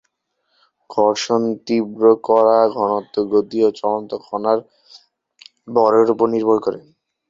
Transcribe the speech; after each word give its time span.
ঘর্ষণ 0.89 1.41
তীব্র 1.65 2.03
কড়া, 2.23 2.59
ঘনত্ব, 2.75 3.15
গতি 3.31 3.57
এবং 3.61 3.73
চলন্ত 3.79 4.11
কণার 4.25 4.59
ভরের 5.75 6.07
উপর 6.13 6.27
নির্ভর 6.35 6.57
করে। 6.65 6.79